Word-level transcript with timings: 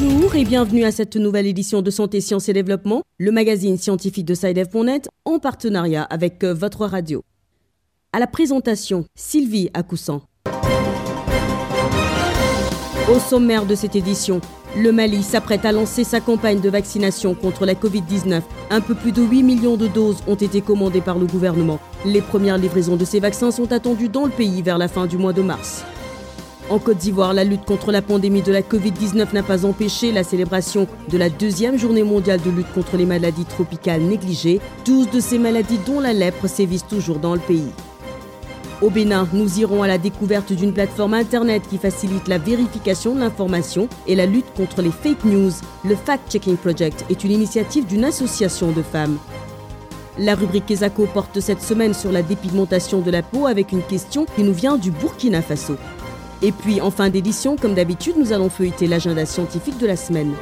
Bonjour 0.00 0.36
et 0.36 0.44
bienvenue 0.44 0.84
à 0.84 0.92
cette 0.92 1.16
nouvelle 1.16 1.46
édition 1.46 1.82
de 1.82 1.90
Santé, 1.90 2.20
Sciences 2.20 2.48
et 2.48 2.52
Développement, 2.52 3.02
le 3.18 3.32
magazine 3.32 3.76
scientifique 3.76 4.26
de 4.26 4.34
SciDev.net 4.34 5.08
en 5.24 5.40
partenariat 5.40 6.04
avec 6.04 6.44
euh, 6.44 6.54
votre 6.54 6.86
radio. 6.86 7.24
À 8.12 8.20
la 8.20 8.28
présentation, 8.28 9.06
Sylvie 9.16 9.70
Acoussan. 9.74 10.22
Au 13.12 13.18
sommaire 13.18 13.66
de 13.66 13.74
cette 13.74 13.96
édition, 13.96 14.40
le 14.76 14.92
Mali 14.92 15.24
s'apprête 15.24 15.64
à 15.64 15.72
lancer 15.72 16.04
sa 16.04 16.20
campagne 16.20 16.60
de 16.60 16.70
vaccination 16.70 17.34
contre 17.34 17.66
la 17.66 17.74
Covid-19. 17.74 18.42
Un 18.70 18.80
peu 18.80 18.94
plus 18.94 19.10
de 19.12 19.22
8 19.22 19.42
millions 19.42 19.76
de 19.76 19.88
doses 19.88 20.22
ont 20.28 20.36
été 20.36 20.60
commandées 20.60 21.00
par 21.00 21.18
le 21.18 21.26
gouvernement. 21.26 21.80
Les 22.04 22.22
premières 22.22 22.58
livraisons 22.58 22.96
de 22.96 23.04
ces 23.04 23.18
vaccins 23.18 23.50
sont 23.50 23.72
attendues 23.72 24.08
dans 24.08 24.26
le 24.26 24.32
pays 24.32 24.62
vers 24.62 24.78
la 24.78 24.86
fin 24.86 25.06
du 25.06 25.18
mois 25.18 25.32
de 25.32 25.42
mars. 25.42 25.84
En 26.70 26.78
Côte 26.78 26.98
d'Ivoire, 26.98 27.32
la 27.32 27.44
lutte 27.44 27.64
contre 27.64 27.92
la 27.92 28.02
pandémie 28.02 28.42
de 28.42 28.52
la 28.52 28.60
Covid-19 28.60 29.32
n'a 29.32 29.42
pas 29.42 29.64
empêché 29.64 30.12
la 30.12 30.22
célébration 30.22 30.86
de 31.08 31.16
la 31.16 31.30
deuxième 31.30 31.78
journée 31.78 32.02
mondiale 32.02 32.42
de 32.42 32.50
lutte 32.50 32.70
contre 32.74 32.98
les 32.98 33.06
maladies 33.06 33.46
tropicales 33.46 34.02
négligées. 34.02 34.60
12 34.84 35.10
de 35.10 35.18
ces 35.18 35.38
maladies, 35.38 35.80
dont 35.86 35.98
la 35.98 36.12
lèpre, 36.12 36.46
sévissent 36.46 36.86
toujours 36.86 37.20
dans 37.20 37.34
le 37.34 37.40
pays. 37.40 37.70
Au 38.82 38.90
Bénin, 38.90 39.26
nous 39.32 39.58
irons 39.58 39.82
à 39.82 39.88
la 39.88 39.96
découverte 39.96 40.52
d'une 40.52 40.74
plateforme 40.74 41.14
Internet 41.14 41.62
qui 41.70 41.78
facilite 41.78 42.28
la 42.28 42.36
vérification 42.36 43.14
de 43.14 43.20
l'information 43.20 43.88
et 44.06 44.14
la 44.14 44.26
lutte 44.26 44.52
contre 44.54 44.82
les 44.82 44.92
fake 44.92 45.24
news. 45.24 45.52
Le 45.84 45.96
Fact 45.96 46.30
Checking 46.30 46.58
Project 46.58 47.06
est 47.08 47.24
une 47.24 47.32
initiative 47.32 47.86
d'une 47.86 48.04
association 48.04 48.72
de 48.72 48.82
femmes. 48.82 49.16
La 50.18 50.34
rubrique 50.34 50.70
Ezako 50.70 51.06
porte 51.06 51.40
cette 51.40 51.62
semaine 51.62 51.94
sur 51.94 52.12
la 52.12 52.22
dépigmentation 52.22 53.00
de 53.00 53.10
la 53.10 53.22
peau 53.22 53.46
avec 53.46 53.72
une 53.72 53.82
question 53.82 54.26
qui 54.36 54.42
nous 54.42 54.52
vient 54.52 54.76
du 54.76 54.90
Burkina 54.90 55.40
Faso. 55.40 55.76
Et 56.40 56.52
puis, 56.52 56.80
en 56.80 56.90
fin 56.92 57.10
d'édition, 57.10 57.56
comme 57.56 57.74
d'habitude, 57.74 58.14
nous 58.16 58.32
allons 58.32 58.48
feuilleter 58.48 58.86
l'agenda 58.86 59.26
scientifique 59.26 59.78
de 59.78 59.86
la 59.86 59.96
semaine. 59.96 60.34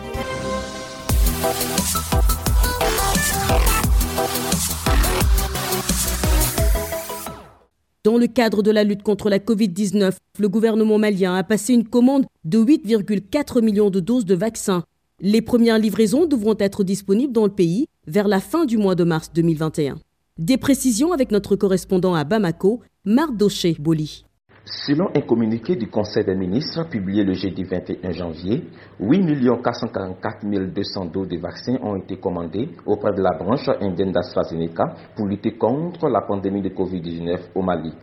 Dans 8.04 8.18
le 8.18 8.26
cadre 8.26 8.62
de 8.62 8.70
la 8.70 8.84
lutte 8.84 9.02
contre 9.02 9.30
la 9.30 9.38
Covid-19, 9.38 10.16
le 10.38 10.48
gouvernement 10.48 10.98
malien 10.98 11.34
a 11.34 11.42
passé 11.42 11.72
une 11.72 11.88
commande 11.88 12.26
de 12.44 12.58
8,4 12.58 13.62
millions 13.62 13.90
de 13.90 14.00
doses 14.00 14.26
de 14.26 14.34
vaccins. 14.34 14.84
Les 15.20 15.40
premières 15.40 15.78
livraisons 15.78 16.26
devront 16.26 16.56
être 16.58 16.84
disponibles 16.84 17.32
dans 17.32 17.46
le 17.46 17.52
pays 17.52 17.86
vers 18.06 18.28
la 18.28 18.40
fin 18.40 18.66
du 18.66 18.76
mois 18.76 18.94
de 18.94 19.04
mars 19.04 19.30
2021. 19.34 19.98
Des 20.38 20.58
précisions 20.58 21.14
avec 21.14 21.30
notre 21.30 21.56
correspondant 21.56 22.14
à 22.14 22.24
Bamako, 22.24 22.82
Mardoché 23.06 23.74
Boli. 23.80 24.25
Selon 24.68 25.10
un 25.14 25.20
communiqué 25.20 25.76
du 25.76 25.86
Conseil 25.86 26.24
des 26.24 26.34
ministres 26.34 26.88
publié 26.88 27.22
le 27.22 27.34
jeudi 27.34 27.62
21 27.62 28.10
janvier, 28.10 28.64
8 28.98 29.62
444 29.62 30.44
200 30.44 31.04
doses 31.04 31.28
de 31.28 31.38
vaccins 31.38 31.78
ont 31.84 31.94
été 31.94 32.16
commandées 32.16 32.70
auprès 32.84 33.12
de 33.12 33.22
la 33.22 33.38
branche 33.38 33.68
indienne 33.80 34.10
d'AstraZeneca 34.10 34.96
pour 35.14 35.28
lutter 35.28 35.56
contre 35.56 36.08
la 36.08 36.22
pandémie 36.22 36.62
de 36.62 36.70
Covid-19 36.70 37.52
au 37.54 37.62
Mali. 37.62 37.94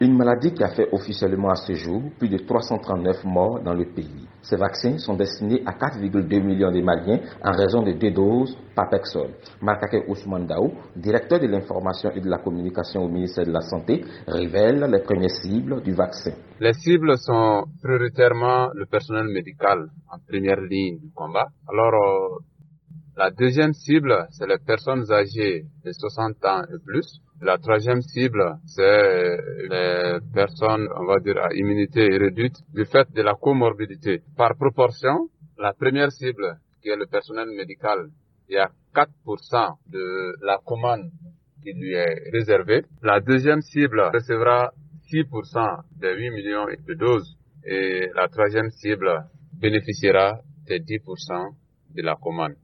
Une 0.00 0.16
maladie 0.16 0.54
qui 0.54 0.62
a 0.62 0.68
fait 0.68 0.88
officiellement 0.92 1.50
à 1.50 1.56
ce 1.56 1.72
jour 1.72 2.00
plus 2.16 2.28
de 2.28 2.38
339 2.38 3.24
morts 3.24 3.60
dans 3.60 3.74
le 3.74 3.86
pays. 3.86 4.28
Ces 4.42 4.56
vaccins 4.56 4.98
sont 4.98 5.14
destinés 5.14 5.62
à 5.64 5.72
4,2 5.72 6.42
millions 6.42 6.72
de 6.72 6.80
Maliens 6.82 7.20
en 7.44 7.52
raison 7.52 7.82
de 7.82 7.92
deux 7.92 8.10
doses 8.10 8.56
par 8.74 8.90
personne. 8.90 9.32
Markake 9.60 10.08
Ousmane 10.08 10.46
Daou, 10.46 10.72
directeur 10.96 11.38
de 11.38 11.46
l'information 11.46 12.10
et 12.10 12.20
de 12.20 12.28
la 12.28 12.38
communication 12.38 13.04
au 13.04 13.08
ministère 13.08 13.46
de 13.46 13.52
la 13.52 13.60
Santé, 13.60 14.04
révèle 14.26 14.84
les 14.90 15.00
premières 15.02 15.30
cibles 15.30 15.80
du 15.82 15.92
vaccin. 15.92 16.32
Les 16.60 16.72
cibles 16.72 17.16
sont 17.18 17.64
prioritairement 17.82 18.70
le 18.74 18.86
personnel 18.86 19.28
médical 19.28 19.88
en 20.10 20.18
première 20.18 20.60
ligne 20.60 20.98
du 20.98 21.10
combat. 21.14 21.46
Alors, 21.68 21.94
euh, 21.94 22.38
la 23.16 23.30
deuxième 23.30 23.74
cible, 23.74 24.26
c'est 24.30 24.46
les 24.48 24.58
personnes 24.58 25.04
âgées 25.12 25.66
de 25.84 25.92
60 25.92 26.44
ans 26.46 26.62
et 26.62 26.78
plus. 26.84 27.20
La 27.44 27.58
troisième 27.58 28.02
cible, 28.02 28.56
c'est 28.66 29.36
les 29.68 30.18
personnes, 30.32 30.86
on 30.96 31.06
va 31.06 31.18
dire, 31.18 31.38
à 31.38 31.52
immunité 31.52 32.16
réduite 32.16 32.54
du 32.72 32.84
fait 32.84 33.10
de 33.12 33.20
la 33.20 33.34
comorbidité. 33.34 34.22
Par 34.36 34.54
proportion, 34.56 35.28
la 35.58 35.72
première 35.72 36.12
cible, 36.12 36.60
qui 36.80 36.90
est 36.90 36.96
le 36.96 37.06
personnel 37.06 37.48
médical, 37.48 38.10
il 38.48 38.54
y 38.54 38.58
a 38.58 38.70
4% 38.94 39.74
de 39.88 40.36
la 40.46 40.58
commande 40.64 41.10
qui 41.64 41.72
lui 41.72 41.94
est 41.94 42.30
réservée. 42.30 42.84
La 43.02 43.18
deuxième 43.18 43.60
cible 43.60 44.00
recevra 44.14 44.70
6% 45.12 45.80
des 46.00 46.14
8 46.14 46.30
millions 46.30 46.66
de 46.66 46.94
doses 46.94 47.36
et 47.64 48.06
la 48.14 48.28
troisième 48.28 48.70
cible 48.70 49.24
bénéficiera 49.54 50.38
des 50.68 50.78
10% 50.78 51.56
de 51.96 52.02
la 52.02 52.14
commande. 52.14 52.54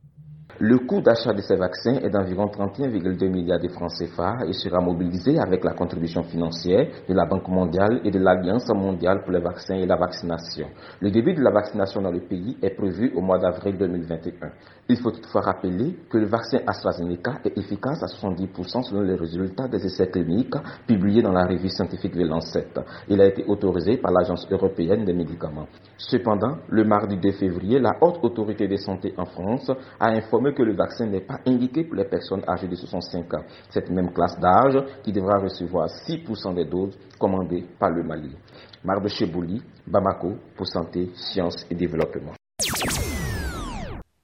Le 0.61 0.77
coût 0.81 1.01
d'achat 1.01 1.33
de 1.33 1.41
ces 1.41 1.55
vaccins 1.55 2.01
est 2.03 2.11
d'environ 2.11 2.47
31,2 2.47 3.31
milliards 3.31 3.61
de 3.61 3.69
francs 3.69 3.93
CFA 3.97 4.39
et 4.45 4.53
sera 4.53 4.81
mobilisé 4.81 5.39
avec 5.39 5.63
la 5.63 5.73
contribution 5.73 6.25
financière 6.25 6.89
de 7.09 7.15
la 7.15 7.27
Banque 7.27 7.47
mondiale 7.47 8.01
et 8.05 8.11
de 8.11 8.19
l'Alliance 8.19 8.69
mondiale 8.71 9.23
pour 9.23 9.31
les 9.31 9.41
vaccins 9.41 9.77
et 9.77 9.87
la 9.87 9.95
vaccination. 9.95 10.67
Le 11.01 11.13
début 11.13 11.35
de 11.35 11.43
la 11.43 11.53
vaccination 11.53 12.03
dans 12.03 12.11
le 12.11 12.23
pays 12.23 12.57
est 12.61 12.75
prévu 12.75 13.13
au 13.15 13.21
mois 13.21 13.39
d'avril 13.39 13.79
2021. 13.79 14.51
Il 14.89 14.97
faut 14.97 15.13
toutefois 15.13 15.43
rappeler 15.43 15.95
que 16.11 16.19
le 16.19 16.27
vaccin 16.27 16.59
AstraZeneca 16.67 17.39
est 17.45 17.57
efficace 17.57 18.03
à 18.03 18.07
70% 18.07 18.83
selon 18.83 19.03
les 19.03 19.15
résultats 19.15 19.69
des 19.69 19.87
essais 19.87 20.09
cliniques 20.09 20.57
publiés 20.89 21.23
dans 21.23 21.33
la 21.33 21.47
revue 21.47 21.69
scientifique 21.69 22.17
de 22.17 22.25
Lancet. 22.25 22.67
Il 23.09 23.21
a 23.21 23.27
été 23.27 23.45
autorisé 23.47 23.99
par 23.99 24.11
l'Agence 24.11 24.51
européenne 24.51 25.05
des 25.05 25.13
médicaments. 25.13 25.69
Cependant, 25.99 26.57
le 26.69 26.85
mardi 26.85 27.17
2 27.17 27.33
février, 27.33 27.79
la 27.79 27.97
haute 28.01 28.19
autorité 28.23 28.67
de 28.67 28.77
santé 28.77 29.15
en 29.19 29.27
France 29.27 29.71
a 30.01 30.09
informé 30.09 30.48
que 30.53 30.63
le 30.63 30.75
vaccin 30.75 31.07
n'est 31.07 31.21
pas 31.21 31.41
indiqué 31.47 31.85
pour 31.85 31.97
les 31.97 32.05
personnes 32.05 32.43
âgées 32.49 32.69
de 32.69 32.75
65 32.75 33.35
ans. 33.35 33.45
Cette 33.71 33.91
même 33.91 34.13
classe 34.13 34.39
d'âge 34.39 34.83
qui 35.03 35.13
devra 35.13 35.39
recevoir 35.39 35.89
6% 35.89 36.55
des 36.55 36.65
doses 36.65 36.99
commandées 37.19 37.65
par 37.79 37.91
le 37.91 38.03
Mali. 38.03 38.31
Marbe 38.85 39.09
Chebouli, 39.09 39.61
Bamako, 39.87 40.35
pour 40.57 40.67
Santé, 40.67 41.11
Sciences 41.15 41.67
et 41.71 41.75
Développement. 41.75 42.33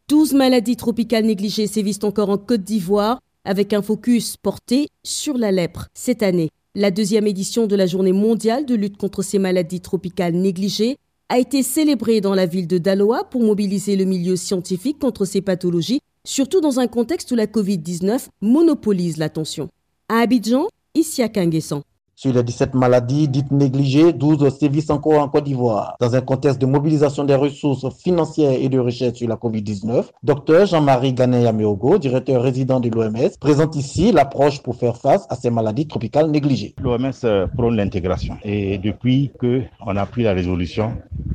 12 0.08 0.34
maladies 0.34 0.76
tropicales 0.76 1.24
négligées 1.24 1.66
sévissent 1.66 2.04
encore 2.04 2.30
en 2.30 2.38
Côte 2.38 2.62
d'Ivoire, 2.62 3.20
avec 3.44 3.72
un 3.72 3.82
focus 3.82 4.36
porté 4.36 4.88
sur 5.02 5.36
la 5.36 5.50
lèpre 5.50 5.88
cette 5.94 6.22
année. 6.22 6.50
La 6.74 6.90
deuxième 6.90 7.26
édition 7.26 7.66
de 7.66 7.76
la 7.76 7.86
journée 7.86 8.12
mondiale 8.12 8.66
de 8.66 8.74
lutte 8.74 8.96
contre 8.96 9.22
ces 9.22 9.38
maladies 9.38 9.80
tropicales 9.80 10.34
négligées 10.34 10.96
a 11.28 11.38
été 11.38 11.62
célébrée 11.62 12.20
dans 12.20 12.34
la 12.34 12.46
ville 12.46 12.66
de 12.66 12.78
Daloa 12.78 13.24
pour 13.24 13.42
mobiliser 13.42 13.96
le 13.96 14.04
milieu 14.04 14.36
scientifique 14.36 14.98
contre 14.98 15.24
ces 15.24 15.40
pathologies 15.40 16.00
surtout 16.24 16.60
dans 16.60 16.80
un 16.80 16.86
contexte 16.86 17.30
où 17.30 17.34
la 17.34 17.46
Covid-19 17.46 18.28
monopolise 18.40 19.18
l'attention. 19.18 19.68
À 20.08 20.18
Abidjan, 20.18 20.66
Issia 20.94 21.28
Kanguessan. 21.28 21.82
Sur 22.16 22.32
les 22.32 22.44
17 22.44 22.74
maladies 22.74 23.26
dites 23.26 23.50
négligées, 23.50 24.12
12 24.12 24.48
sévissent 24.56 24.90
encore 24.90 25.20
en 25.20 25.28
Côte 25.28 25.42
d'Ivoire. 25.42 25.96
Dans 25.98 26.14
un 26.14 26.20
contexte 26.20 26.60
de 26.60 26.66
mobilisation 26.66 27.24
des 27.24 27.34
ressources 27.34 27.92
financières 27.96 28.52
et 28.52 28.68
de 28.68 28.78
recherche 28.78 29.18
sur 29.18 29.28
la 29.28 29.34
COVID-19, 29.34 30.04
Dr 30.22 30.66
Jean-Marie 30.66 31.12
Ganeyameogo, 31.12 31.98
directeur 31.98 32.40
résident 32.40 32.78
de 32.78 32.88
l'OMS, 32.88 33.30
présente 33.40 33.74
ici 33.74 34.12
l'approche 34.12 34.62
pour 34.62 34.76
faire 34.76 34.96
face 34.96 35.26
à 35.28 35.34
ces 35.34 35.50
maladies 35.50 35.88
tropicales 35.88 36.30
négligées. 36.30 36.76
L'OMS 36.80 37.48
prône 37.56 37.74
l'intégration 37.74 38.36
et 38.44 38.78
depuis 38.78 39.32
qu'on 39.40 39.96
a 39.96 40.06
pris 40.06 40.22
la 40.22 40.34
résolution, 40.34 40.92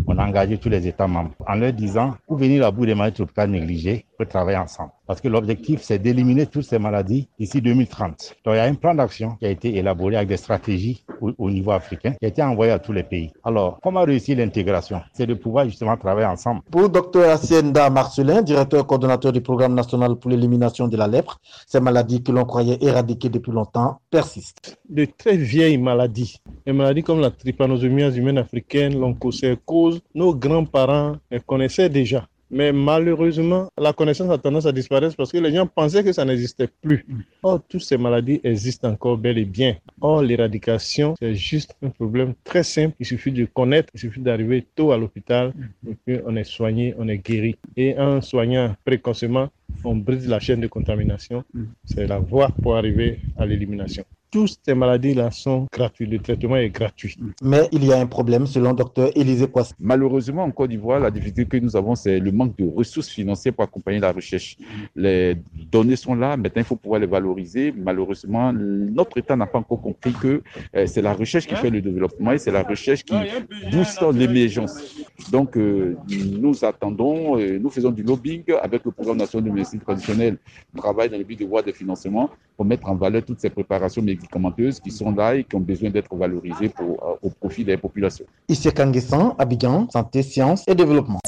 on 0.09 0.17
a 0.17 0.25
engagé 0.25 0.57
tous 0.57 0.69
les 0.69 0.87
États 0.87 1.07
membres 1.07 1.35
en 1.47 1.55
leur 1.55 1.71
disant, 1.71 2.15
pour 2.27 2.37
venir 2.37 2.65
à 2.65 2.71
bout 2.71 2.87
des 2.87 2.95
maladies 2.95 3.17
tropicales 3.17 3.51
négligées, 3.51 4.05
on 4.13 4.23
peut 4.23 4.29
travailler 4.29 4.57
ensemble. 4.57 4.91
Parce 5.09 5.21
que 5.21 5.27
l'objectif, 5.27 5.81
c'est 5.81 5.97
d'éliminer 5.97 6.45
toutes 6.45 6.65
ces 6.65 6.77
maladies 6.77 7.27
d'ici 7.39 7.63
2030. 7.63 8.35
Donc, 8.45 8.53
il 8.53 8.57
y 8.57 8.59
a 8.59 8.65
un 8.65 8.75
plan 8.75 8.93
d'action 8.93 9.37
qui 9.37 9.47
a 9.47 9.49
été 9.49 9.75
élaboré 9.75 10.15
avec 10.15 10.29
des 10.29 10.37
stratégies 10.37 11.03
au, 11.19 11.49
niveau 11.49 11.71
africain, 11.71 12.11
qui 12.11 12.25
a 12.25 12.27
été 12.27 12.43
envoyé 12.43 12.71
à 12.71 12.77
tous 12.77 12.93
les 12.93 13.01
pays. 13.01 13.31
Alors, 13.43 13.79
comment 13.81 14.03
réussir 14.03 14.37
l'intégration? 14.37 15.01
C'est 15.13 15.25
de 15.25 15.33
pouvoir 15.33 15.65
justement 15.65 15.97
travailler 15.97 16.27
ensemble. 16.27 16.61
Pour 16.69 16.89
Dr 16.89 17.23
Hacienda 17.23 17.89
Marcelin, 17.89 18.43
directeur 18.43 18.85
coordonnateur 18.85 19.31
du 19.31 19.41
programme 19.41 19.73
national 19.73 20.15
pour 20.15 20.29
l'élimination 20.29 20.87
de 20.87 20.95
la 20.95 21.07
lèpre, 21.07 21.39
ces 21.65 21.79
maladies 21.79 22.21
que 22.21 22.31
l'on 22.31 22.45
croyait 22.45 22.77
éradiquées 22.79 23.29
depuis 23.29 23.51
longtemps 23.51 24.01
persistent. 24.11 24.77
De 24.87 25.05
très 25.05 25.37
vieilles 25.37 25.79
maladies, 25.79 26.39
les 26.67 26.73
maladies 26.73 27.01
comme 27.01 27.19
la 27.19 27.31
trypanosomiase 27.31 28.15
humaine 28.15 28.37
africaine, 28.37 28.99
l'onchocercose, 28.99 30.01
nos 30.13 30.35
grands-parents 30.35 31.13
les 31.31 31.39
connaissaient 31.39 31.89
déjà. 31.89 32.27
Mais 32.51 32.71
malheureusement, 32.71 33.69
la 33.77 33.93
connaissance 33.93 34.31
a 34.31 34.37
tendance 34.37 34.65
à 34.65 34.71
disparaître 34.71 35.15
parce 35.15 35.31
que 35.31 35.37
les 35.37 35.53
gens 35.53 35.67
pensaient 35.67 36.03
que 36.03 36.11
ça 36.11 36.25
n'existait 36.25 36.67
plus. 36.81 37.05
Or, 37.43 37.61
toutes 37.67 37.83
ces 37.83 37.97
maladies 37.97 38.41
existent 38.43 38.89
encore 38.89 39.17
bel 39.17 39.37
et 39.37 39.45
bien. 39.45 39.77
Or, 40.01 40.21
l'éradication, 40.21 41.15
c'est 41.19 41.35
juste 41.35 41.75
un 41.83 41.89
problème 41.89 42.33
très 42.43 42.63
simple. 42.63 42.95
Il 42.99 43.05
suffit 43.05 43.31
de 43.31 43.45
connaître, 43.45 43.89
il 43.93 43.99
suffit 43.99 44.21
d'arriver 44.21 44.65
tôt 44.75 44.91
à 44.91 44.97
l'hôpital 44.97 45.53
et 45.87 45.95
puis 46.05 46.19
on 46.25 46.35
est 46.35 46.43
soigné, 46.43 46.95
on 46.97 47.07
est 47.07 47.19
guéri. 47.19 47.55
Et 47.77 47.97
en 47.99 48.21
soignant 48.21 48.75
précocement, 48.83 49.49
on 49.83 49.95
brise 49.95 50.27
la 50.27 50.39
chaîne 50.39 50.61
de 50.61 50.67
contamination. 50.67 51.43
C'est 51.85 52.07
la 52.07 52.19
voie 52.19 52.49
pour 52.61 52.75
arriver 52.75 53.19
à 53.37 53.45
l'élimination. 53.45 54.03
Toutes 54.31 54.57
ces 54.63 54.73
maladies-là 54.73 55.31
sont 55.31 55.67
gratuites. 55.71 56.09
Le 56.09 56.19
traitement 56.19 56.55
est 56.55 56.69
gratuit. 56.69 57.17
Mais 57.41 57.67
il 57.71 57.85
y 57.85 57.93
a 57.93 57.99
un 57.99 58.05
problème 58.05 58.45
selon 58.45 58.73
docteur 58.73 59.09
Élisée 59.15 59.47
Kwasi. 59.47 59.73
Malheureusement, 59.79 60.43
en 60.43 60.51
Côte 60.51 60.69
d'Ivoire, 60.69 60.99
la 60.99 61.11
difficulté 61.11 61.59
que 61.59 61.63
nous 61.63 61.75
avons, 61.75 61.95
c'est 61.95 62.19
le 62.19 62.31
manque 62.31 62.55
de 62.57 62.69
ressources 62.69 63.09
financières 63.09 63.53
pour 63.53 63.63
accompagner 63.63 63.99
la 63.99 64.11
recherche. 64.11 64.57
Les 64.95 65.37
données 65.71 65.95
sont 65.95 66.15
là, 66.15 66.37
maintenant 66.37 66.61
il 66.61 66.65
faut 66.65 66.75
pouvoir 66.75 66.99
les 66.99 67.07
valoriser. 67.07 67.73
Malheureusement, 67.75 68.53
notre 68.53 69.17
État 69.17 69.35
n'a 69.35 69.47
pas 69.47 69.59
encore 69.59 69.81
compris 69.81 70.13
que 70.13 70.41
euh, 70.75 70.85
c'est 70.85 71.01
la 71.01 71.13
recherche 71.13 71.47
qui 71.47 71.55
fait 71.55 71.69
le 71.69 71.81
développement 71.81 72.31
et 72.31 72.37
c'est 72.37 72.51
la 72.51 72.63
recherche 72.63 73.03
qui 73.03 73.15
booste 73.71 74.01
l'émergence. 74.13 74.95
Donc, 75.31 75.57
euh, 75.57 75.95
nous 76.39 76.63
attendons, 76.63 77.37
euh, 77.39 77.59
nous 77.59 77.69
faisons 77.69 77.91
du 77.91 78.03
lobbying 78.03 78.43
avec 78.61 78.85
le 78.85 78.91
programme 78.91 79.17
national 79.17 79.49
de 79.49 79.55
médecine 79.55 79.79
traditionnelle. 79.79 80.37
On 80.75 80.77
travaille 80.79 81.09
dans 81.09 81.17
le 81.17 81.23
but 81.23 81.39
de 81.39 81.45
voir 81.45 81.63
des 81.63 81.73
financements 81.73 82.29
pour 82.55 82.65
mettre 82.65 82.89
en 82.89 82.95
valeur 82.95 83.23
toutes 83.23 83.39
ces 83.39 83.49
préparations 83.49 84.01
médicamenteuses 84.19 84.79
qui 84.79 84.91
sont 84.91 85.11
là 85.11 85.35
et 85.35 85.43
qui 85.43 85.55
ont 85.55 85.61
besoin 85.61 85.89
d'être 85.89 86.13
valorisées 86.15 86.69
pour, 86.69 87.17
au 87.21 87.29
profit 87.29 87.63
des 87.63 87.77
populations. 87.77 88.25
Ici 88.47 88.69
Abidjan, 89.37 89.87
Santé, 89.91 90.23
Sciences 90.23 90.63
et 90.67 90.75
Développement. 90.75 91.19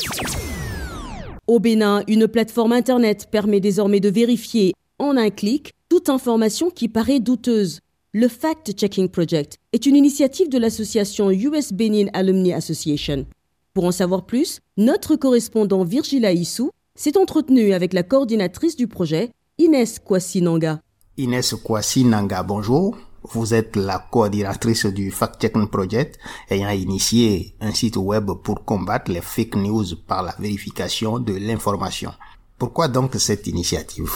Au 1.47 1.59
Bénin, 1.59 2.03
une 2.07 2.27
plateforme 2.27 2.73
Internet 2.73 3.27
permet 3.31 3.59
désormais 3.59 3.99
de 3.99 4.09
vérifier 4.09 4.73
en 4.99 5.17
un 5.17 5.29
clic 5.29 5.73
toute 5.89 6.09
information 6.09 6.69
qui 6.69 6.87
paraît 6.87 7.19
douteuse. 7.19 7.79
Le 8.13 8.27
Fact 8.27 8.73
Checking 8.73 9.09
Project 9.09 9.57
est 9.73 9.85
une 9.85 9.95
initiative 9.95 10.49
de 10.49 10.57
l'association 10.57 11.31
US 11.31 11.73
Benin 11.73 12.07
Alumni 12.13 12.53
Association. 12.53 13.25
Pour 13.73 13.85
en 13.85 13.91
savoir 13.91 14.25
plus, 14.25 14.59
notre 14.77 15.15
correspondant 15.15 15.83
Virgile 15.83 16.25
Aissou 16.25 16.71
s'est 16.95 17.17
entretenu 17.17 17.73
avec 17.73 17.93
la 17.93 18.03
coordinatrice 18.03 18.75
du 18.75 18.87
projet, 18.87 19.31
Inès 19.57 19.99
Kwasi-Nanga. 19.99 20.81
Inès 21.17 21.53
Kwasi-Nanga, 21.55 22.41
bonjour. 22.41 22.97
Vous 23.33 23.53
êtes 23.53 23.75
la 23.75 23.99
coordinatrice 23.99 24.85
du 24.85 25.11
Fact 25.11 25.41
Checking 25.41 25.67
Project 25.67 26.17
ayant 26.49 26.69
initié 26.69 27.53
un 27.59 27.71
site 27.71 27.97
web 27.97 28.31
pour 28.41 28.63
combattre 28.63 29.11
les 29.11 29.19
fake 29.19 29.57
news 29.57 29.83
par 30.07 30.23
la 30.23 30.33
vérification 30.39 31.19
de 31.19 31.33
l'information. 31.33 32.11
Pourquoi 32.57 32.87
donc 32.87 33.15
cette 33.15 33.45
initiative? 33.47 34.09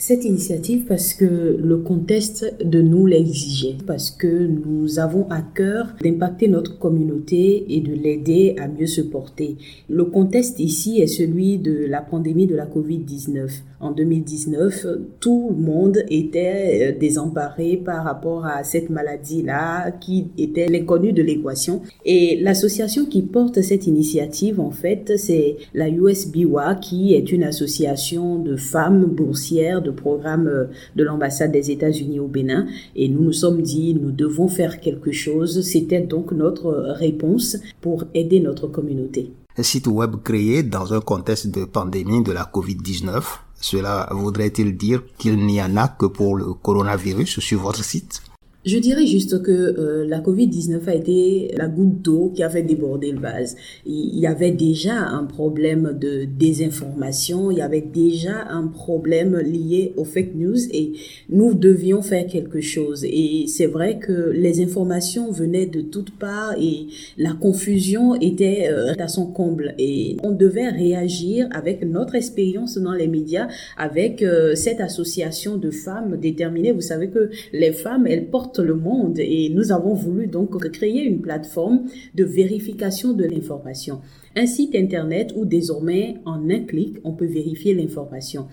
Cette 0.00 0.24
initiative 0.24 0.84
parce 0.86 1.12
que 1.12 1.24
le 1.60 1.78
contexte 1.78 2.54
de 2.64 2.80
nous 2.80 3.04
l'exigeait, 3.06 3.76
parce 3.84 4.12
que 4.12 4.46
nous 4.46 5.00
avons 5.00 5.28
à 5.28 5.42
cœur 5.42 5.88
d'impacter 6.00 6.46
notre 6.46 6.78
communauté 6.78 7.66
et 7.74 7.80
de 7.80 7.94
l'aider 7.94 8.54
à 8.60 8.68
mieux 8.68 8.86
se 8.86 9.00
porter. 9.00 9.56
Le 9.88 10.04
contexte 10.04 10.60
ici 10.60 11.00
est 11.00 11.08
celui 11.08 11.58
de 11.58 11.84
la 11.88 12.00
pandémie 12.00 12.46
de 12.46 12.54
la 12.54 12.66
COVID-19 12.66 13.50
en 13.80 13.92
2019, 13.92 14.86
tout 15.20 15.50
le 15.50 15.56
monde 15.56 16.02
était 16.08 16.90
euh, 16.90 16.98
désemparé 16.98 17.76
par 17.76 18.04
rapport 18.04 18.44
à 18.44 18.64
cette 18.64 18.90
maladie-là 18.90 19.92
qui 19.92 20.28
était 20.36 20.66
l'inconnu 20.66 21.12
de 21.12 21.22
l'équation. 21.22 21.82
Et 22.04 22.40
l'association 22.40 23.06
qui 23.06 23.22
porte 23.22 23.62
cette 23.62 23.86
initiative, 23.86 24.58
en 24.58 24.72
fait, 24.72 25.12
c'est 25.16 25.56
la 25.74 25.88
USBWA 25.88 26.74
qui 26.74 27.14
est 27.14 27.30
une 27.30 27.44
association 27.44 28.38
de 28.38 28.56
femmes 28.56 29.04
boursières 29.04 29.80
de 29.80 29.90
programme 29.90 30.48
euh, 30.48 30.64
de 30.96 31.04
l'ambassade 31.04 31.52
des 31.52 31.70
États-Unis 31.70 32.18
au 32.18 32.26
Bénin. 32.26 32.66
Et 32.96 33.08
nous 33.08 33.22
nous 33.22 33.32
sommes 33.32 33.62
dit, 33.62 33.94
nous 33.94 34.10
devons 34.10 34.48
faire 34.48 34.80
quelque 34.80 35.12
chose. 35.12 35.62
C'était 35.62 36.00
donc 36.00 36.32
notre 36.32 36.70
réponse 36.98 37.58
pour 37.80 38.04
aider 38.14 38.40
notre 38.40 38.66
communauté. 38.66 39.32
Un 39.56 39.62
site 39.62 39.86
web 39.86 40.16
créé 40.24 40.62
dans 40.62 40.94
un 40.94 41.00
contexte 41.00 41.48
de 41.48 41.64
pandémie 41.64 42.22
de 42.22 42.32
la 42.32 42.42
COVID-19 42.44 43.22
cela 43.60 44.08
voudrait-il 44.12 44.76
dire 44.76 45.02
qu'il 45.18 45.36
n'y 45.44 45.62
en 45.62 45.76
a 45.76 45.88
que 45.88 46.06
pour 46.06 46.36
le 46.36 46.54
coronavirus 46.54 47.40
sur 47.40 47.60
votre 47.60 47.84
site? 47.84 48.22
Je 48.64 48.76
dirais 48.76 49.06
juste 49.06 49.40
que 49.42 49.52
euh, 49.52 50.04
la 50.06 50.18
Covid-19 50.18 50.88
a 50.88 50.94
été 50.94 51.54
la 51.56 51.68
goutte 51.68 52.02
d'eau 52.02 52.32
qui 52.34 52.42
a 52.42 52.50
fait 52.50 52.62
déborder 52.62 53.12
le 53.12 53.20
vase. 53.20 53.54
Il 53.86 54.18
y 54.18 54.26
avait 54.26 54.50
déjà 54.50 54.98
un 54.98 55.24
problème 55.24 55.96
de 55.98 56.24
désinformation, 56.24 57.52
il 57.52 57.58
y 57.58 57.62
avait 57.62 57.80
déjà 57.80 58.48
un 58.50 58.66
problème 58.66 59.38
lié 59.38 59.92
aux 59.96 60.04
fake 60.04 60.34
news 60.34 60.58
et 60.72 60.92
nous 61.30 61.54
devions 61.54 62.02
faire 62.02 62.26
quelque 62.26 62.60
chose. 62.60 63.04
Et 63.04 63.44
c'est 63.46 63.66
vrai 63.66 64.00
que 64.00 64.32
les 64.34 64.60
informations 64.60 65.30
venaient 65.30 65.66
de 65.66 65.80
toutes 65.80 66.18
parts 66.18 66.54
et 66.60 66.88
la 67.16 67.34
confusion 67.34 68.16
était 68.16 68.68
euh, 68.70 68.92
à 68.98 69.06
son 69.06 69.26
comble. 69.26 69.76
Et 69.78 70.16
on 70.24 70.32
devait 70.32 70.68
réagir 70.68 71.46
avec 71.52 71.84
notre 71.84 72.16
expérience 72.16 72.76
dans 72.76 72.94
les 72.94 73.06
médias, 73.06 73.46
avec 73.76 74.20
euh, 74.22 74.56
cette 74.56 74.80
association 74.80 75.58
de 75.58 75.70
femmes 75.70 76.16
déterminées. 76.16 76.72
Vous 76.72 76.80
savez 76.80 77.08
que 77.08 77.30
les 77.52 77.72
femmes, 77.72 78.08
elles 78.08 78.26
portent 78.26 78.47
le 78.56 78.74
monde 78.74 79.18
et 79.18 79.50
nous 79.50 79.72
avons 79.72 79.92
voulu 79.92 80.26
donc 80.26 80.58
créer 80.70 81.02
une 81.02 81.20
plateforme 81.20 81.84
de 82.14 82.24
vérification 82.24 83.12
de 83.12 83.24
l'information. 83.24 84.00
Un 84.36 84.46
site 84.46 84.74
internet 84.74 85.32
où 85.36 85.44
désormais 85.44 86.16
en 86.24 86.48
un 86.48 86.60
clic 86.60 86.98
on 87.04 87.12
peut 87.12 87.26
vérifier 87.26 87.74
l'information. 87.74 88.46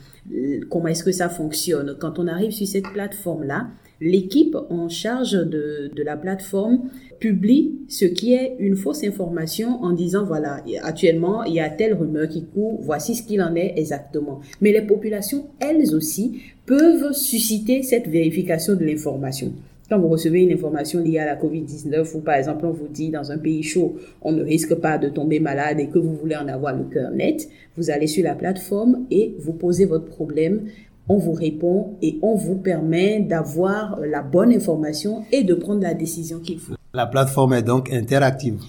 Comment 0.69 0.87
est-ce 0.87 1.03
que 1.03 1.11
ça 1.11 1.29
fonctionne? 1.29 1.95
Quand 1.99 2.19
on 2.19 2.27
arrive 2.27 2.51
sur 2.51 2.67
cette 2.67 2.91
plateforme-là, 2.91 3.67
l'équipe 4.01 4.57
en 4.69 4.89
charge 4.89 5.33
de, 5.33 5.91
de, 5.95 6.03
la 6.03 6.17
plateforme 6.17 6.89
publie 7.19 7.79
ce 7.87 8.05
qui 8.05 8.33
est 8.33 8.55
une 8.59 8.75
fausse 8.75 9.03
information 9.03 9.81
en 9.83 9.93
disant 9.93 10.25
voilà, 10.25 10.63
actuellement 10.83 11.43
il 11.43 11.53
y 11.53 11.59
a 11.59 11.69
telle 11.69 11.93
rumeur 11.93 12.27
qui 12.27 12.45
court, 12.45 12.79
voici 12.81 13.15
ce 13.15 13.23
qu'il 13.23 13.41
en 13.41 13.55
est 13.55 13.73
exactement. 13.77 14.41
Mais 14.61 14.71
les 14.71 14.81
populations, 14.81 15.47
elles 15.59 15.95
aussi, 15.95 16.41
peuvent 16.65 17.13
susciter 17.13 17.83
cette 17.83 18.07
vérification 18.07 18.75
de 18.75 18.83
l'information. 18.83 19.53
Quand 19.87 19.99
vous 19.99 20.07
recevez 20.07 20.41
une 20.41 20.51
information 20.51 20.99
liée 20.99 21.19
à 21.19 21.25
la 21.25 21.35
COVID-19 21.35 22.15
ou 22.15 22.19
par 22.21 22.35
exemple 22.35 22.65
on 22.65 22.71
vous 22.71 22.87
dit 22.87 23.11
dans 23.11 23.31
un 23.31 23.37
pays 23.37 23.61
chaud, 23.61 23.97
on 24.23 24.31
ne 24.31 24.43
risque 24.43 24.73
pas 24.73 24.97
de 24.97 25.09
tomber 25.09 25.39
malade 25.39 25.79
et 25.79 25.89
que 25.89 25.99
vous 25.99 26.15
voulez 26.15 26.35
en 26.35 26.47
avoir 26.47 26.75
le 26.75 26.85
cœur 26.85 27.11
net, 27.11 27.47
vous 27.77 27.91
allez 27.91 28.07
sur 28.07 28.23
la 28.23 28.33
plateforme 28.33 29.05
et 29.11 29.35
vous 29.37 29.53
posez 29.53 29.85
votre 29.85 30.05
problème, 30.05 30.61
on 31.07 31.17
vous 31.17 31.33
répond 31.33 31.91
et 32.01 32.17
on 32.23 32.33
vous 32.33 32.55
permet 32.55 33.19
d'avoir 33.19 33.99
la 33.99 34.23
bonne 34.23 34.51
information 34.51 35.23
et 35.31 35.43
de 35.43 35.53
prendre 35.53 35.83
la 35.83 35.93
décision 35.93 36.39
qu'il 36.39 36.57
faut. 36.57 36.73
La 36.95 37.05
plateforme 37.05 37.53
est 37.53 37.61
donc 37.61 37.93
interactive. 37.93 38.59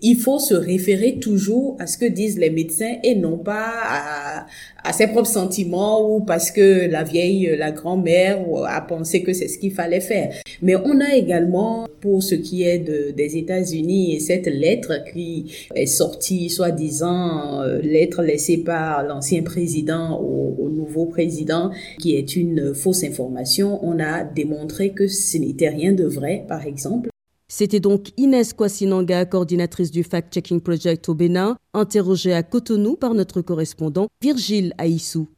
il 0.02 0.16
faut 0.18 0.38
se 0.38 0.54
référer 0.54 1.18
toujours 1.18 1.76
à 1.80 1.88
ce 1.88 1.98
que 1.98 2.06
disent 2.06 2.38
les 2.38 2.50
médecins 2.50 2.94
et 3.02 3.16
non 3.16 3.36
pas 3.36 3.72
à, 3.82 4.46
à 4.84 4.92
ses 4.92 5.06
propres 5.06 5.28
sentiments 5.28 6.08
ou 6.08 6.20
parce 6.20 6.50
que 6.50 6.88
la 6.88 7.02
vieille, 7.02 7.54
la 7.58 7.72
grand-mère 7.72 8.38
a 8.66 8.80
pensé 8.82 9.22
que 9.22 9.32
c'est 9.32 9.48
ce 9.48 9.58
qu'il 9.58 9.72
fallait 9.72 10.00
faire. 10.00 10.32
Mais 10.62 10.76
on 10.76 11.00
a 11.00 11.14
également, 11.14 11.88
pour 12.00 12.22
ce 12.22 12.34
qui 12.34 12.62
est 12.62 12.78
de, 12.78 13.10
des 13.10 13.36
États-Unis, 13.38 14.20
cette 14.20 14.46
lettre 14.46 15.02
qui 15.12 15.52
est 15.74 15.86
sortie, 15.86 16.50
soi-disant, 16.50 17.62
euh, 17.62 17.80
lettre 17.80 18.22
laissée 18.22 18.58
par 18.58 19.02
l'ancien 19.02 19.42
président 19.42 20.20
au, 20.20 20.54
au 20.58 20.68
nouveau 20.68 21.06
président, 21.06 21.70
qui 22.00 22.16
est 22.16 22.36
une 22.36 22.74
fausse 22.74 23.04
information. 23.04 23.80
On 23.82 23.98
a 23.98 24.22
démontré 24.24 24.90
que 24.90 25.06
ce 25.06 25.38
n'était 25.38 25.70
rien 25.70 25.92
de 25.92 26.04
vrai, 26.04 26.44
par 26.46 26.66
exemple. 26.66 27.08
C'était 27.48 27.80
donc 27.80 28.08
Inès 28.16 28.52
Kwasi-Nanga, 28.54 29.26
coordinatrice 29.26 29.90
du 29.90 30.02
Fact 30.02 30.32
Checking 30.32 30.60
Project 30.60 31.08
au 31.08 31.14
Bénin, 31.14 31.56
interrogée 31.74 32.32
à 32.32 32.42
Cotonou 32.42 32.96
par 32.96 33.14
notre 33.14 33.42
correspondant 33.42 34.08
Virgile 34.22 34.72
Aissou. 34.78 35.28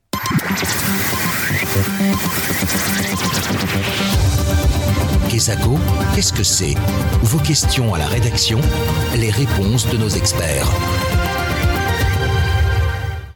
Qu'est-ce 5.29 6.33
que 6.33 6.43
c'est? 6.43 6.75
Vos 7.23 7.39
questions 7.39 7.93
à 7.93 7.99
la 7.99 8.07
rédaction, 8.07 8.59
les 9.19 9.31
réponses 9.31 9.91
de 9.91 9.99
nos 9.99 10.09
experts. 10.09 10.67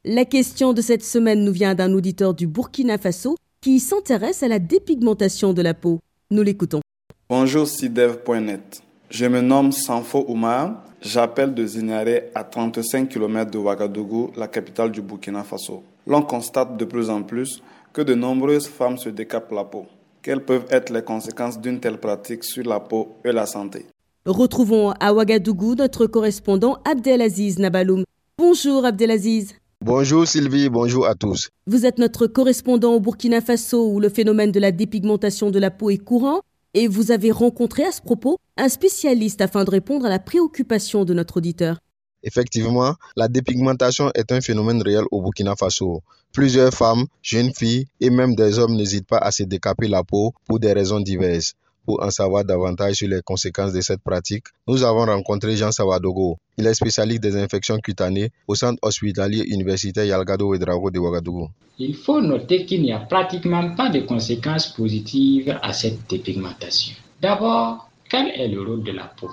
La 0.05 0.25
question 0.25 0.73
de 0.73 0.81
cette 0.81 1.05
semaine 1.05 1.45
nous 1.45 1.53
vient 1.53 1.75
d'un 1.75 1.93
auditeur 1.93 2.33
du 2.33 2.47
Burkina 2.47 2.97
Faso 2.97 3.37
qui 3.61 3.81
s'intéresse 3.81 4.43
à 4.43 4.49
la 4.49 4.59
dépigmentation 4.59 5.53
de 5.53 5.61
la 5.61 5.75
peau. 5.75 5.99
Nous 6.31 6.43
l'écoutons. 6.43 6.81
Bonjour 7.31 7.65
Sidev.net. 7.65 8.83
Je 9.09 9.25
me 9.27 9.41
nomme 9.41 9.71
Sanfo 9.71 10.25
Oumar. 10.27 10.83
J'appelle 11.01 11.55
de 11.55 11.65
Zignaré 11.65 12.25
à 12.35 12.43
35 12.43 13.09
km 13.09 13.53
de 13.53 13.57
Ouagadougou, 13.57 14.33
la 14.37 14.49
capitale 14.49 14.91
du 14.91 15.01
Burkina 15.01 15.45
Faso. 15.45 15.85
L'on 16.09 16.23
constate 16.23 16.77
de 16.77 16.85
plus 16.85 17.09
en 17.09 17.23
plus 17.23 17.63
que 17.93 18.03
de 18.03 18.17
nombreuses 18.17 18.67
femmes 18.67 18.99
se 18.99 19.11
décapent 19.11 19.53
la 19.53 19.63
peau. 19.63 19.87
Quelles 20.23 20.45
peuvent 20.45 20.67
être 20.71 20.93
les 20.93 21.03
conséquences 21.03 21.61
d'une 21.61 21.79
telle 21.79 21.99
pratique 22.01 22.43
sur 22.43 22.65
la 22.65 22.81
peau 22.81 23.15
et 23.25 23.31
la 23.31 23.47
santé? 23.47 23.87
Retrouvons 24.27 24.91
à 24.99 25.15
Ouagadougou 25.15 25.77
notre 25.77 26.07
correspondant 26.07 26.79
Abdelaziz 26.85 27.61
Nabaloum. 27.61 28.03
Bonjour 28.39 28.85
Abdelaziz. 28.85 29.55
Bonjour 29.81 30.27
Sylvie, 30.27 30.69
bonjour 30.69 31.07
à 31.07 31.15
tous. 31.15 31.49
Vous 31.69 31.87
êtes 31.87 31.99
notre 31.99 32.27
correspondant 32.27 32.95
au 32.95 32.99
Burkina 32.99 33.41
Faso 33.41 33.89
où 33.89 34.01
le 34.01 34.09
phénomène 34.09 34.51
de 34.51 34.59
la 34.59 34.73
dépigmentation 34.73 35.53
de 35.53 35.61
la 35.61 35.71
peau 35.71 35.91
est 35.91 36.05
courant 36.05 36.41
et 36.75 36.89
vous 36.89 37.11
avez 37.11 37.31
rencontré 37.31 37.85
à 37.85 37.93
ce 37.93 38.01
propos 38.01 38.39
un 38.57 38.69
spécialiste 38.69 39.41
afin 39.41 39.65
de 39.65 39.71
répondre 39.71 40.07
à 40.07 40.11
la 40.11 40.19
préoccupation 40.19 41.05
de 41.05 41.15
notre 41.15 41.39
auditeur. 41.39 41.79
Effectivement, 42.23 42.97
la 43.17 43.29
dépigmentation 43.29 44.11
est 44.15 44.31
un 44.31 44.41
phénomène 44.41 44.83
réel 44.83 45.05
au 45.11 45.23
Burkina 45.23 45.57
Faso. 45.57 46.03
Plusieurs 46.33 46.73
femmes, 46.73 47.07
jeunes 47.23 47.53
filles 47.55 47.87
et 48.01 48.11
même 48.11 48.35
des 48.35 48.59
hommes 48.59 48.77
n'hésitent 48.77 49.07
pas 49.07 49.19
à 49.19 49.31
se 49.31 49.43
décaper 49.43 49.89
la 49.89 50.05
peau 50.05 50.35
pour 50.47 50.61
des 50.61 50.73
raisons 50.73 51.01
diverses. 51.01 51.55
Pour 51.87 52.03
en 52.03 52.11
savoir 52.11 52.45
davantage 52.45 52.97
sur 52.97 53.09
les 53.09 53.23
conséquences 53.23 53.73
de 53.73 53.81
cette 53.81 54.03
pratique, 54.03 54.45
nous 54.67 54.85
avons 54.85 55.07
rencontré 55.07 55.57
Jean 55.57 55.73
Sawadogo. 55.73 56.37
Il 56.59 56.67
est 56.67 56.75
spécialiste 56.75 57.23
des 57.23 57.37
infections 57.37 57.79
cutanées 57.79 58.31
au 58.47 58.55
centre 58.55 58.79
hospitalier 58.83 59.45
universitaire 59.47 60.05
Yalgado 60.05 60.49
Ouedraogo 60.49 60.91
de 60.91 60.99
Ouagadougou. 60.99 61.49
Il 61.79 61.95
faut 61.97 62.21
noter 62.21 62.67
qu'il 62.67 62.83
n'y 62.83 62.93
a 62.93 63.01
pratiquement 63.01 63.75
pas 63.75 63.89
de 63.89 64.01
conséquences 64.01 64.69
positives 64.69 65.59
à 65.63 65.73
cette 65.73 66.09
dépigmentation. 66.09 66.95
D'abord, 67.23 67.89
quel 68.09 68.29
est 68.29 68.49
le 68.49 68.61
rôle 68.63 68.83
de 68.83 68.93
la 68.93 69.05
peau? 69.05 69.31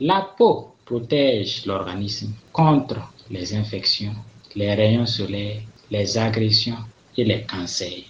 La 0.00 0.26
peau 0.38 0.74
protège 0.86 1.66
l'organisme 1.66 2.32
contre 2.52 3.12
les 3.30 3.54
infections, 3.54 4.14
les 4.56 4.74
rayons 4.74 5.06
solaires, 5.06 5.60
les 5.90 6.16
agressions 6.16 6.78
et 7.16 7.24
les 7.24 7.42
cancers. 7.42 8.04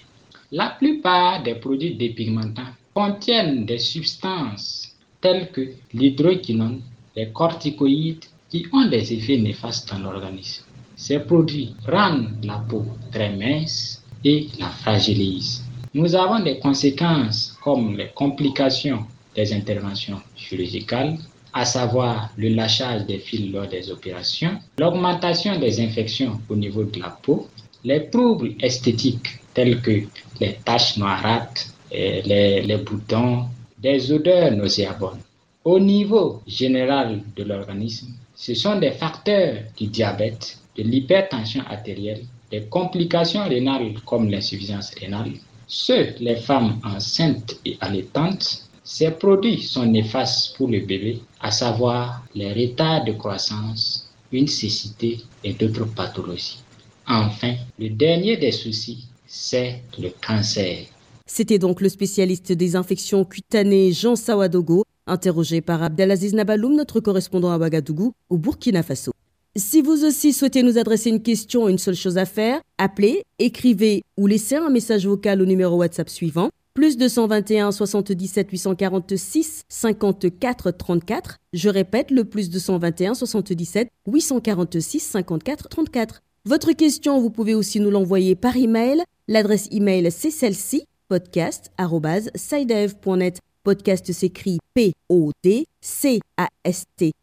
La 0.52 0.70
plupart 0.78 1.42
des 1.42 1.56
produits 1.56 1.96
dépigmentants 1.96 2.74
contiennent 2.94 3.64
des 3.64 3.78
substances 3.78 4.88
telles 5.20 5.50
que 5.50 5.72
l'hydroquinone, 5.94 6.80
les 7.16 7.30
corticoïdes 7.30 8.24
qui 8.50 8.66
ont 8.72 8.86
des 8.88 9.12
effets 9.14 9.38
néfastes 9.38 9.90
dans 9.90 9.98
l'organisme. 9.98 10.64
Ces 10.96 11.20
produits 11.20 11.74
rendent 11.86 12.44
la 12.44 12.58
peau 12.58 12.84
très 13.10 13.34
mince 13.34 14.02
et 14.24 14.48
la 14.58 14.68
fragilisent. 14.68 15.64
Nous 15.94 16.14
avons 16.14 16.40
des 16.40 16.58
conséquences 16.58 17.56
comme 17.62 17.96
les 17.96 18.08
complications 18.14 19.04
des 19.34 19.52
interventions 19.52 20.20
chirurgicales, 20.36 21.18
à 21.52 21.64
savoir 21.64 22.30
le 22.36 22.48
lâchage 22.48 23.06
des 23.06 23.18
fils 23.18 23.52
lors 23.52 23.66
des 23.66 23.90
opérations, 23.90 24.58
l'augmentation 24.78 25.58
des 25.58 25.80
infections 25.80 26.40
au 26.48 26.56
niveau 26.56 26.84
de 26.84 26.98
la 26.98 27.10
peau, 27.10 27.48
les 27.84 28.08
troubles 28.08 28.54
esthétiques 28.60 29.38
tels 29.52 29.82
que 29.82 30.02
les 30.40 30.54
taches 30.64 30.96
noirâtres, 30.96 31.71
les, 31.92 32.76
boutons, 32.84 33.46
des 33.78 34.12
odeurs 34.12 34.52
nauséabondes. 34.52 35.20
Au 35.64 35.78
niveau 35.78 36.42
général 36.46 37.22
de 37.36 37.44
l'organisme, 37.44 38.08
ce 38.34 38.54
sont 38.54 38.78
des 38.78 38.92
facteurs 38.92 39.56
du 39.76 39.86
diabète, 39.86 40.58
de 40.76 40.82
l'hypertension 40.82 41.62
artérielle, 41.68 42.24
des 42.50 42.62
complications 42.62 43.48
rénales 43.48 43.94
comme 44.04 44.30
l'insuffisance 44.30 44.92
rénale. 45.00 45.32
Ceux, 45.66 46.14
les 46.20 46.36
femmes 46.36 46.80
enceintes 46.84 47.56
et 47.64 47.76
allaitantes, 47.80 48.66
ces 48.84 49.10
produits 49.12 49.62
sont 49.62 49.86
néfastes 49.86 50.56
pour 50.56 50.68
le 50.68 50.80
bébé, 50.80 51.20
à 51.40 51.50
savoir 51.50 52.24
les 52.34 52.52
retards 52.52 53.04
de 53.04 53.12
croissance, 53.12 54.10
une 54.32 54.48
cécité 54.48 55.20
et 55.44 55.52
d'autres 55.52 55.86
pathologies. 55.86 56.58
Enfin, 57.06 57.54
le 57.78 57.90
dernier 57.90 58.36
des 58.36 58.52
soucis, 58.52 59.06
c'est 59.26 59.82
le 59.98 60.10
cancer. 60.24 60.86
C'était 61.34 61.58
donc 61.58 61.80
le 61.80 61.88
spécialiste 61.88 62.52
des 62.52 62.76
infections 62.76 63.24
cutanées 63.24 63.90
Jean 63.92 64.16
Sawadogo, 64.16 64.84
interrogé 65.06 65.62
par 65.62 65.82
Abdelaziz 65.82 66.34
Nabaloum, 66.34 66.76
notre 66.76 67.00
correspondant 67.00 67.50
à 67.50 67.56
Ouagadougou, 67.56 68.12
au 68.28 68.36
Burkina 68.36 68.82
Faso. 68.82 69.12
Si 69.56 69.80
vous 69.80 70.04
aussi 70.04 70.34
souhaitez 70.34 70.62
nous 70.62 70.76
adresser 70.76 71.08
une 71.08 71.22
question, 71.22 71.70
une 71.70 71.78
seule 71.78 71.94
chose 71.94 72.18
à 72.18 72.26
faire, 72.26 72.60
appelez, 72.76 73.22
écrivez 73.38 74.02
ou 74.18 74.26
laissez 74.26 74.56
un 74.56 74.68
message 74.68 75.06
vocal 75.06 75.40
au 75.40 75.46
numéro 75.46 75.76
WhatsApp 75.76 76.10
suivant 76.10 76.50
plus 76.74 76.98
221 76.98 77.72
77 77.72 78.50
846 78.50 79.62
54 79.70 80.70
34. 80.72 81.38
Je 81.54 81.70
répète, 81.70 82.10
le 82.10 82.26
plus 82.26 82.50
221 82.50 83.14
77 83.14 83.88
846 84.06 85.00
54 85.00 85.68
34. 85.70 86.20
Votre 86.44 86.72
question, 86.72 87.20
vous 87.20 87.30
pouvez 87.30 87.54
aussi 87.54 87.80
nous 87.80 87.90
l'envoyer 87.90 88.34
par 88.34 88.56
email. 88.56 89.02
L'adresse 89.28 89.68
email, 89.70 90.10
c'est 90.10 90.32
celle-ci, 90.32 90.84
podcast.sidev.net. 91.12 93.38
Podcast 93.62 94.10
s'écrit 94.12 94.58
P-O-D-C-A-S-T 94.72 95.62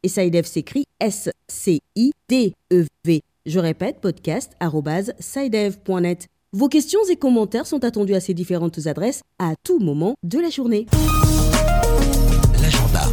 et 0.03 0.07
Sidev 0.07 0.45
s'écrit 0.45 0.83
S-C-I-D-E-V. 0.99 3.21
Je 3.47 3.59
répète, 3.59 3.99
podcast.sidev.net. 3.99 6.27
Vos 6.53 6.67
questions 6.67 6.99
et 7.09 7.15
commentaires 7.15 7.65
sont 7.65 7.83
attendus 7.83 8.13
à 8.13 8.19
ces 8.19 8.35
différentes 8.35 8.85
adresses 8.85 9.23
à 9.39 9.53
tout 9.63 9.79
moment 9.79 10.13
de 10.21 10.37
la 10.37 10.51
journée. 10.51 10.85
L'agenda. 12.61 13.07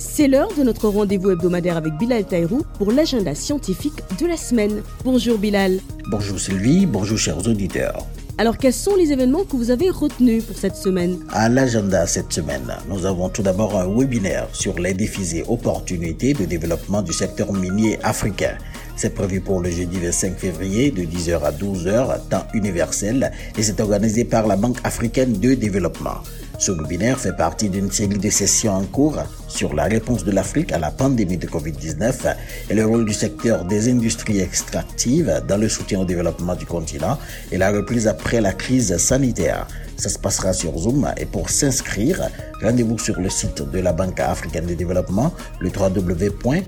C'est 0.00 0.26
l'heure 0.26 0.52
de 0.58 0.64
notre 0.64 0.88
rendez-vous 0.88 1.30
hebdomadaire 1.30 1.76
avec 1.76 1.92
Bilal 1.96 2.26
Taïrou 2.26 2.62
pour 2.78 2.90
l'agenda 2.90 3.36
scientifique 3.36 4.02
de 4.20 4.26
la 4.26 4.36
semaine. 4.36 4.82
Bonjour 5.04 5.38
Bilal. 5.38 5.78
Bonjour 6.10 6.40
Sylvie, 6.40 6.86
bonjour 6.86 7.18
chers 7.18 7.46
auditeurs. 7.46 8.04
Alors 8.40 8.56
quels 8.56 8.72
sont 8.72 8.94
les 8.94 9.10
événements 9.10 9.42
que 9.42 9.56
vous 9.56 9.72
avez 9.72 9.90
retenus 9.90 10.44
pour 10.44 10.56
cette 10.56 10.76
semaine? 10.76 11.18
À 11.30 11.48
l'agenda 11.48 12.06
cette 12.06 12.32
semaine, 12.32 12.72
nous 12.88 13.04
avons 13.04 13.28
tout 13.28 13.42
d'abord 13.42 13.76
un 13.76 13.88
webinaire 13.92 14.46
sur 14.52 14.78
les 14.78 14.94
défis 14.94 15.38
et 15.38 15.44
opportunités 15.48 16.34
de 16.34 16.44
développement 16.44 17.02
du 17.02 17.12
secteur 17.12 17.52
minier 17.52 17.98
africain. 18.04 18.56
C'est 18.94 19.12
prévu 19.12 19.40
pour 19.40 19.60
le 19.60 19.70
jeudi 19.70 19.98
25 19.98 20.38
février 20.38 20.92
de 20.92 21.02
10h 21.02 21.42
à 21.42 21.50
12h, 21.50 22.28
temps 22.28 22.46
universel, 22.54 23.32
et 23.56 23.62
c'est 23.64 23.80
organisé 23.80 24.24
par 24.24 24.46
la 24.46 24.54
Banque 24.54 24.78
africaine 24.84 25.32
de 25.32 25.54
développement. 25.54 26.18
Ce 26.58 26.72
webinaire 26.72 27.18
fait 27.20 27.36
partie 27.36 27.68
d'une 27.68 27.90
série 27.90 28.18
de 28.18 28.30
sessions 28.30 28.72
en 28.72 28.82
cours 28.82 29.22
sur 29.46 29.74
la 29.74 29.84
réponse 29.84 30.24
de 30.24 30.32
l'Afrique 30.32 30.72
à 30.72 30.78
la 30.78 30.90
pandémie 30.90 31.36
de 31.36 31.46
Covid-19 31.46 32.34
et 32.68 32.74
le 32.74 32.84
rôle 32.84 33.04
du 33.04 33.12
secteur 33.14 33.64
des 33.64 33.88
industries 33.88 34.40
extractives 34.40 35.40
dans 35.46 35.56
le 35.56 35.68
soutien 35.68 36.00
au 36.00 36.04
développement 36.04 36.56
du 36.56 36.66
continent 36.66 37.16
et 37.52 37.58
la 37.58 37.70
reprise 37.70 38.08
après 38.08 38.40
la 38.40 38.52
crise 38.52 38.96
sanitaire. 38.96 39.68
Ça 39.96 40.08
se 40.08 40.18
passera 40.18 40.52
sur 40.52 40.76
Zoom 40.76 41.08
et 41.16 41.26
pour 41.26 41.48
s'inscrire, 41.48 42.28
rendez-vous 42.60 42.98
sur 42.98 43.20
le 43.20 43.30
site 43.30 43.62
de 43.62 43.78
la 43.78 43.92
Banque 43.92 44.18
africaine 44.18 44.66
de 44.66 44.74
développement, 44.74 45.32
le 45.60 45.70
www.afdb.org. 45.70 46.58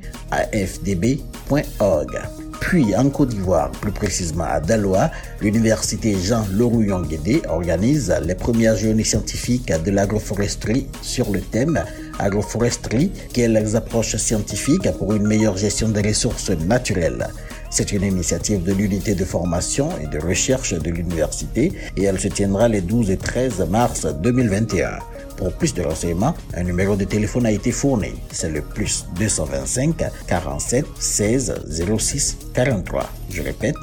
Puis 2.60 2.94
en 2.94 3.08
Côte 3.10 3.30
d'Ivoire, 3.30 3.70
plus 3.70 3.90
précisément 3.90 4.44
à 4.44 4.60
Daloa, 4.60 5.10
l'université 5.40 6.16
Jean 6.22 6.44
Lerouillon 6.52 7.00
Guédé 7.02 7.42
organise 7.48 8.14
les 8.24 8.34
premières 8.34 8.76
journées 8.76 9.04
scientifiques 9.04 9.72
de 9.84 9.90
l'agroforesterie 9.90 10.86
sur 11.02 11.30
le 11.30 11.40
thème 11.40 11.82
agroforesterie, 12.18 13.10
quelles 13.32 13.76
approches 13.76 14.16
scientifiques 14.16 14.90
pour 14.98 15.14
une 15.14 15.26
meilleure 15.26 15.56
gestion 15.56 15.88
des 15.88 16.02
ressources 16.02 16.50
naturelles? 16.50 17.26
C'est 17.70 17.92
une 17.92 18.02
initiative 18.02 18.64
de 18.64 18.72
l'unité 18.72 19.14
de 19.14 19.24
formation 19.24 19.88
et 20.02 20.06
de 20.06 20.18
recherche 20.18 20.74
de 20.74 20.90
l'université 20.90 21.72
et 21.96 22.02
elle 22.02 22.18
se 22.18 22.28
tiendra 22.28 22.68
les 22.68 22.80
12 22.80 23.10
et 23.10 23.16
13 23.16 23.66
mars 23.70 24.06
2021. 24.06 24.98
Pour 25.40 25.54
plus 25.54 25.72
de 25.72 25.82
renseignements, 25.82 26.34
un 26.54 26.64
numéro 26.64 26.96
de 26.96 27.04
téléphone 27.04 27.46
a 27.46 27.50
été 27.50 27.72
fourni. 27.72 28.12
C'est 28.30 28.50
le 28.50 28.60
plus 28.60 29.06
225 29.18 30.04
47 30.28 30.84
16 30.98 31.54
06 31.98 32.36
43. 32.52 33.10
Je 33.30 33.40
répète, 33.40 33.74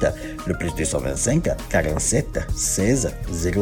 le 0.46 0.54
plus 0.54 0.72
225 0.76 1.48
47 1.68 2.38
16 2.56 3.10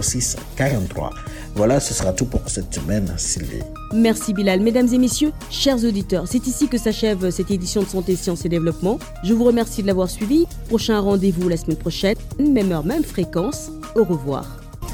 06 0.03 0.37
43. 0.57 1.11
Voilà, 1.55 1.81
ce 1.81 1.95
sera 1.95 2.12
tout 2.12 2.26
pour 2.26 2.43
cette 2.50 2.75
semaine, 2.75 3.11
Sylvie. 3.17 3.62
Merci 3.95 4.35
Bilal. 4.35 4.61
Mesdames 4.61 4.93
et 4.93 4.99
messieurs, 4.99 5.33
chers 5.50 5.83
auditeurs, 5.83 6.29
c'est 6.29 6.47
ici 6.47 6.69
que 6.69 6.76
s'achève 6.76 7.31
cette 7.31 7.50
édition 7.50 7.83
de 7.83 7.88
Santé, 7.88 8.15
Sciences 8.15 8.45
et 8.45 8.50
Développement. 8.50 8.99
Je 9.25 9.33
vous 9.33 9.45
remercie 9.45 9.81
de 9.81 9.87
l'avoir 9.87 10.11
suivi. 10.11 10.45
Prochain 10.69 11.00
rendez-vous 11.00 11.49
la 11.49 11.57
semaine 11.57 11.79
prochaine, 11.79 12.17
même 12.38 12.73
heure, 12.73 12.85
même 12.85 13.05
fréquence. 13.05 13.71
Au 13.95 14.05
revoir. 14.05 14.66